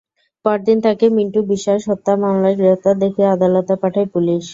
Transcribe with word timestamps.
পরদিন 0.45 0.77
তাঁকে 0.85 1.05
মিন্টু 1.17 1.39
বিশ্বাস 1.51 1.81
হত্যা 1.89 2.13
মামলায় 2.21 2.57
গ্রেপ্তার 2.59 2.95
দেখিয়ে 3.03 3.31
আদালতে 3.35 3.73
পাঠায় 3.81 4.09
পুলিশ। 4.13 4.43